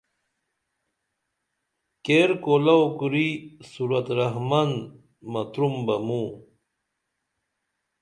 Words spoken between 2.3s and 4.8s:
کولو کُری سورت رحمن